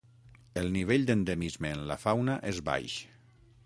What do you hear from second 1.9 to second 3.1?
la fauna és baix.